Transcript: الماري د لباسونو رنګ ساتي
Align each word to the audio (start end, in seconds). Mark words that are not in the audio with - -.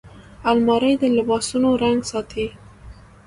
الماري 0.51 0.93
د 1.01 1.03
لباسونو 1.17 1.69
رنګ 1.83 1.99
ساتي 2.11 2.45